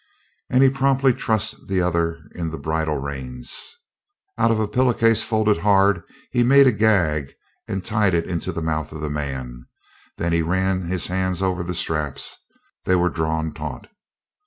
[0.49, 3.77] And he promptly trussed the other in the bridle reins.
[4.35, 7.33] Out of a pillowcase folded hard he made a gag
[7.67, 9.67] and tied it into the mouth of the man.
[10.17, 12.35] Then he ran his hands over the straps;
[12.83, 13.89] they were drawn taut.